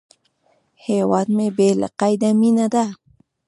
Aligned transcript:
هیواد 0.85 1.27
مې 1.35 1.47
بې 1.57 1.69
له 1.81 1.87
قیده 1.99 2.29
مینه 2.39 2.65
ده 2.73 2.85